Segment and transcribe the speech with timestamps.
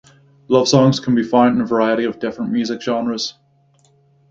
[0.47, 3.35] Love songs can be found in a variety of different music genres.